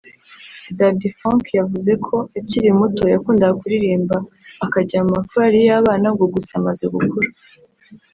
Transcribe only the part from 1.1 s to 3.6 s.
Frank yavuze ko akiri muto yakundaga